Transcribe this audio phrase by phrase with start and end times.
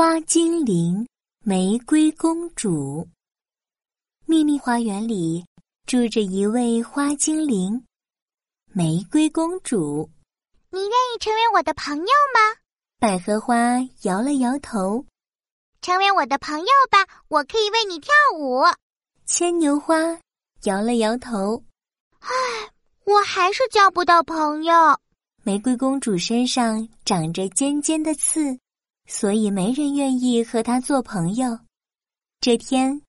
[0.00, 1.06] 花精灵，
[1.44, 3.06] 玫瑰公主。
[4.24, 5.44] 秘密花园里
[5.86, 7.84] 住着一位花精灵，
[8.72, 10.08] 玫瑰公主。
[10.70, 12.56] 你愿意成为我的朋友吗？
[12.98, 15.04] 百合花摇了摇头。
[15.82, 18.62] 成为我的朋友吧，我可以为你跳舞。
[19.26, 20.18] 牵牛花
[20.62, 21.62] 摇了摇头。
[22.20, 22.30] 唉，
[23.04, 24.98] 我还是交不到朋友。
[25.42, 28.58] 玫瑰公主身上长着尖尖的刺。
[29.10, 31.58] 所以没人愿意和他做朋友。
[32.40, 33.02] 这天，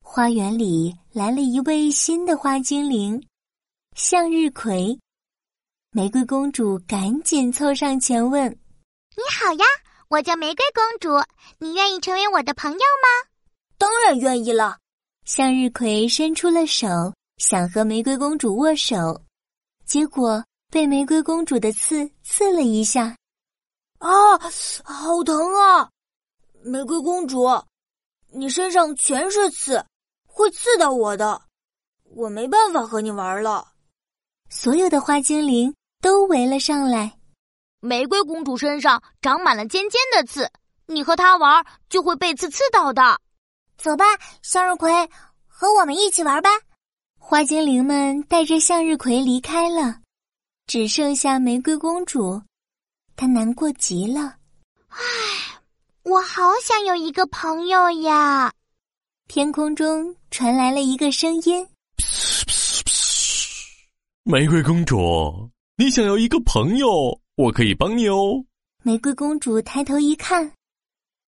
[0.00, 3.20] 花园里来了一位新的花精灵——
[3.96, 4.96] 向日葵。
[5.90, 8.48] 玫瑰公主赶紧凑上前问
[9.16, 9.64] ：“你好呀，
[10.08, 11.26] 我叫玫瑰公主，
[11.58, 13.28] 你愿意成为我的朋友吗
[13.76, 14.78] ？”“当然愿意了。”
[15.26, 16.86] 向日葵伸出了手，
[17.38, 19.20] 想和玫瑰公主握手，
[19.84, 23.17] 结果被玫瑰公主的刺刺了一下。
[23.98, 24.38] 啊，
[24.84, 25.90] 好疼啊！
[26.62, 27.46] 玫瑰公主，
[28.30, 29.84] 你身上全是刺，
[30.26, 31.42] 会刺到我的，
[32.14, 33.72] 我没办法和你玩了。
[34.50, 37.18] 所有的花精灵都围了上来。
[37.80, 40.50] 玫瑰公主身上长满了尖尖的刺，
[40.86, 43.20] 你和她玩就会被刺刺到的。
[43.76, 44.04] 走吧，
[44.42, 44.90] 向日葵，
[45.46, 46.50] 和我们一起玩吧。
[47.18, 50.00] 花精灵们带着向日葵离开了，
[50.66, 52.40] 只剩下玫瑰公主。
[53.20, 54.36] 他难过极了，
[54.90, 54.96] 唉，
[56.04, 58.52] 我好想有一个朋友呀！
[59.26, 61.66] 天空中传来了一个声音
[64.22, 68.44] ：“玫瑰公主，你想要一个朋友，我可以帮你哦。”
[68.84, 70.52] 玫瑰公主抬头一看，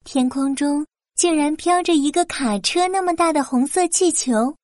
[0.05, 4.55] 天空中竟然飘着一个卡车那么大的红色气球，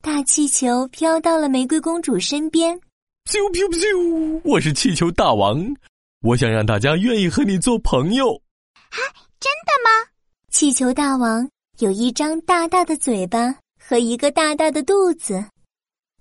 [0.00, 2.78] 大气球飘到了玫瑰公主身边，
[3.28, 4.40] 咻咻咻！
[4.44, 5.74] 我是气球大王。
[6.26, 8.98] 我想让大家愿意和你做朋友，啊，
[9.38, 10.10] 真的吗？
[10.50, 15.44] 气球大王有一张大大的嘴巴和一个大大的肚子，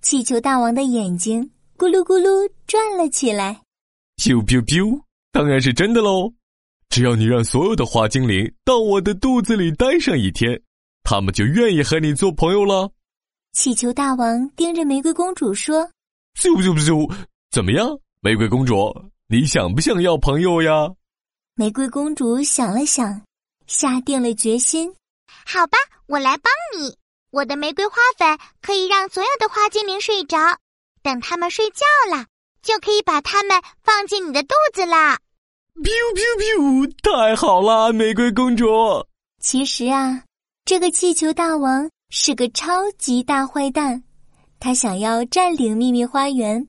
[0.03, 1.41] 气球大王的眼睛
[1.75, 3.59] 咕噜咕噜转了起来。
[4.17, 5.01] 咻咻咻！
[5.31, 6.31] 当然是真的喽！
[6.89, 10.61] 只要你让所有的花精灵到我的肚子里待上一天，
[11.01, 12.91] 他们就愿意和你做朋友了。
[13.53, 15.81] 气球大王盯着玫瑰公主说
[16.37, 17.11] ：“咻咻咻！
[17.49, 17.89] 怎么样，
[18.21, 18.75] 玫瑰公主？”
[19.27, 20.93] 你想不想要朋友呀？
[21.55, 23.23] 玫瑰公主想了想，
[23.65, 24.93] 下定了决心。
[25.27, 26.95] 好吧，我来帮你。
[27.31, 30.37] 我的玫瑰花粉可以让所有的花精灵睡着，
[31.01, 31.85] 等他们睡觉
[32.15, 32.27] 了，
[32.61, 35.17] 就可以把它们放进你的肚子啦。
[35.73, 36.93] biu biu biu！
[37.01, 38.67] 太好了，玫瑰公主。
[39.41, 40.23] 其实啊，
[40.65, 44.03] 这个气球大王是个超级大坏蛋，
[44.59, 46.67] 他想要占领秘密花园。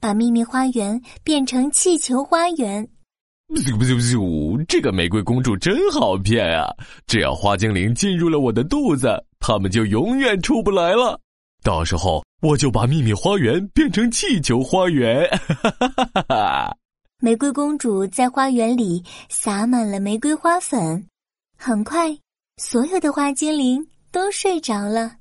[0.00, 2.88] 把秘密花园变成气球花园。
[3.48, 6.68] 不不不不，这个玫瑰公主真好骗啊！
[7.06, 9.08] 只要花精灵进入了我的肚子，
[9.40, 11.18] 他们就永远出不来了。
[11.64, 15.26] 到时候我就把秘密花园变成气球花园。
[15.30, 16.76] 哈哈哈哈哈！
[17.20, 21.08] 玫瑰公主在花园里撒满了玫瑰花粉，
[21.56, 22.16] 很快，
[22.58, 25.16] 所有的花精灵都睡着了。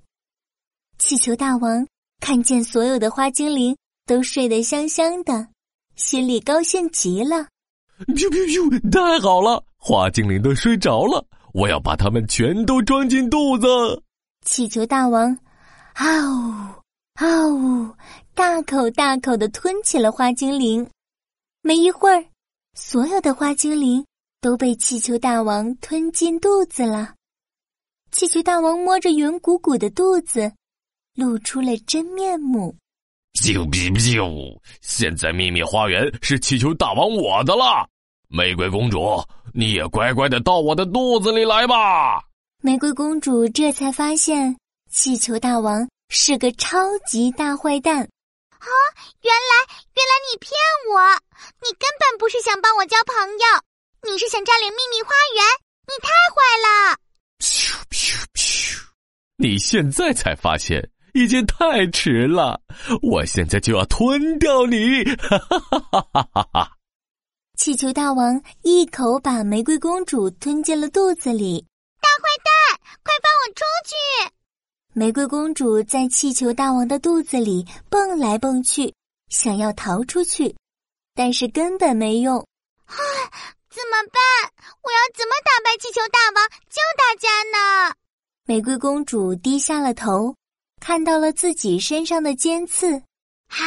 [0.97, 1.87] 气球大王
[2.19, 3.75] 看见所有的花精灵。
[4.07, 5.49] 都睡得香香的，
[5.95, 7.49] 心里高兴极了。
[8.07, 8.89] 咻咻咻！
[8.89, 11.23] 太好了，花精灵都睡着了，
[11.53, 13.67] 我要把它们全都装进肚子。
[14.45, 15.37] 气球大王，
[15.93, 16.73] 啊呜
[17.15, 17.93] 啊呜，
[18.33, 20.89] 大口大口的吞起了花精灵。
[21.61, 22.23] 没一会儿，
[22.75, 24.05] 所有的花精灵
[24.39, 27.13] 都被气球大王吞进肚子了。
[28.11, 30.49] 气球大王摸着圆鼓鼓的肚子，
[31.13, 32.73] 露出了真面目。
[33.37, 34.59] 咻咻咻！
[34.81, 37.87] 现在秘密花园是气球大王我的了，
[38.29, 42.19] 玫瑰公主，你也乖乖的到我的肚子里来吧。
[42.63, 44.57] 玫瑰公主这才发现，
[44.89, 47.97] 气球大王是个超级大坏蛋。
[47.97, 48.67] 啊，
[49.21, 50.51] 原来原来你骗
[50.91, 50.99] 我，
[51.61, 55.45] 你根本不是想帮我交朋友，你是想占领秘密花园，
[55.85, 56.97] 你太坏了。
[57.39, 58.81] 咻咻咻！
[59.37, 60.89] 你现在才发现。
[61.17, 62.61] 已经太迟了，
[63.01, 65.03] 我现在就要吞掉你！
[65.15, 66.71] 哈哈哈哈哈哈！
[67.57, 71.65] 气球大王一口把玫瑰公主吞进了肚子里。
[71.99, 73.95] 大坏蛋，快放我出去！
[74.93, 78.93] 玫瑰公主在气球大王的肚子里蹦来蹦去，
[79.29, 80.55] 想要逃出去，
[81.15, 82.37] 但是根本没用。
[82.85, 82.95] 唉，
[83.71, 84.51] 怎么办？
[84.83, 87.95] 我要怎么打败气球大王救大家呢？
[88.45, 90.35] 玫瑰公主低下了头。
[90.79, 92.91] 看到了自己身上的尖刺，
[93.49, 93.57] 啊！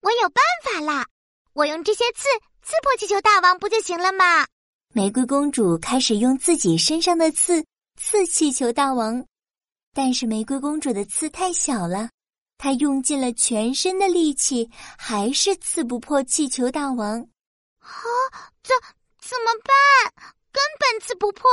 [0.00, 1.06] 我有办法啦！
[1.52, 2.28] 我用这些刺
[2.62, 4.46] 刺破气球大王不就行了吗？
[4.94, 7.64] 玫瑰公主开始用自己身上的刺
[8.00, 9.24] 刺气球大王，
[9.94, 12.10] 但是玫瑰公主的刺太小了，
[12.58, 17.20] 她用尽了全身的力气，还是刺不破气球大王。
[17.80, 17.92] 啊，
[18.62, 18.76] 怎
[19.18, 20.32] 怎么办？
[20.52, 21.50] 根本刺不破，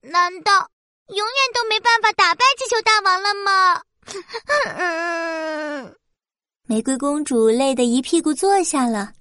[0.00, 0.70] 难道
[1.08, 3.82] 永远都没办法打败气球大王了吗？
[6.68, 9.12] 玫瑰公主累得一屁股坐下了。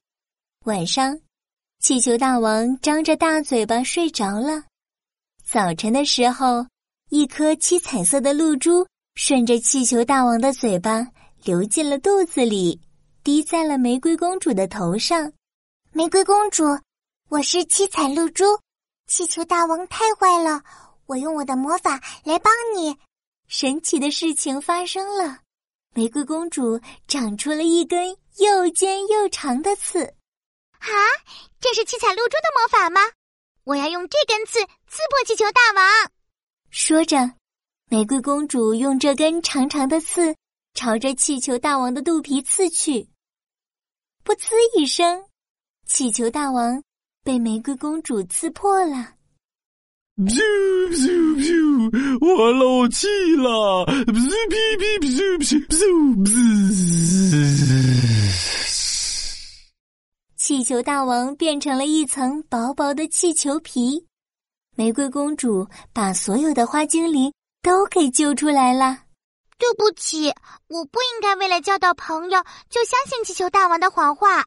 [0.65, 1.19] 晚上。
[1.81, 4.63] 气球大王张着大嘴巴睡着了。
[5.45, 6.67] 早晨的时候，
[7.09, 8.85] 一颗七彩色的露珠
[9.15, 11.07] 顺着气球大王的嘴巴
[11.45, 12.81] 流进了肚子里，
[13.23, 15.31] 滴在了玫瑰公主的头上。
[15.93, 16.65] 玫瑰公主，
[17.29, 18.43] 我是七彩露珠。
[19.07, 20.61] 气球大王太坏了，
[21.05, 22.93] 我用我的魔法来帮你。
[23.49, 25.39] 神奇的事情发生了，
[25.95, 30.03] 玫瑰公主长出了一根又尖又长的刺。
[30.77, 30.87] 啊，
[31.59, 33.01] 这是七彩露珠的魔法吗？
[33.63, 36.11] 我要用这根刺刺破气球大王。
[36.69, 37.17] 说着，
[37.89, 40.35] 玫瑰公主用这根长长的刺
[40.75, 43.09] 朝着气球大王的肚皮刺去。
[44.23, 45.25] 噗呲一声，
[45.87, 46.83] 气球大王
[47.23, 49.15] 被玫瑰公主刺破了。
[50.19, 50.36] 噗
[50.92, 52.19] 噗噗！
[52.19, 53.07] 我漏气
[53.38, 53.86] 了！
[53.88, 55.77] 噗噗噗噗噗噗
[56.25, 56.30] 噗！
[60.36, 64.06] 气球大王变成了一层薄薄的气球皮，
[64.75, 67.31] 玫瑰公主把所有的花精灵
[67.62, 68.98] 都给救出来了。
[69.57, 70.27] 对不起，
[70.68, 74.44] 我不应该为了交到朋友就相信气球大王的谎话。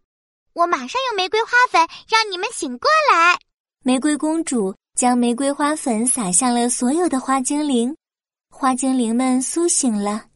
[0.52, 1.80] 我马上用玫瑰花粉
[2.10, 3.38] 让你们醒过来。
[3.82, 7.96] 玫瑰公主将玫瑰花粉撒向了所有的花精灵，
[8.50, 10.26] 花精灵们苏醒了。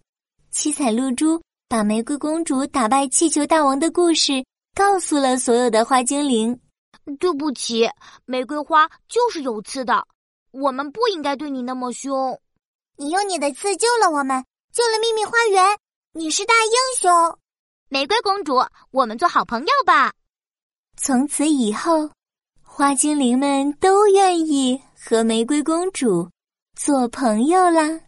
[0.50, 4.44] 七彩露珠把玫瑰公主打败气球大王的故事。
[4.74, 6.60] 告诉了所有的花精灵，
[7.18, 7.88] 对不起，
[8.26, 10.06] 玫瑰花就是有刺的，
[10.50, 12.38] 我们不应该对你那么凶。
[12.98, 14.44] 你用你的刺救了我们，
[14.74, 15.78] 救了秘密花园，
[16.12, 17.38] 你是大英雄。
[17.88, 20.12] 玫瑰公主，我们做好朋友吧。
[20.98, 22.10] 从此以后，
[22.78, 26.28] 花精灵们都愿意和玫瑰公主
[26.78, 28.05] 做朋友啦。